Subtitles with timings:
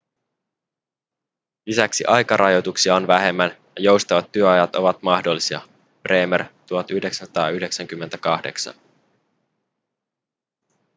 [1.65, 5.61] lisäksi aikarajoituksia on vähemmän ja joustavat työajat ovat mahdollisia
[6.03, 8.73] bremer 1998